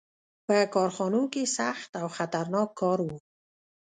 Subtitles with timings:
[0.47, 3.09] •په کارخانو کې سخت او خطرناک کار و.